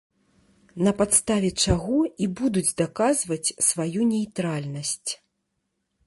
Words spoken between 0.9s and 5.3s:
падставе чаго і будуць даказваць сваю нейтральнасць.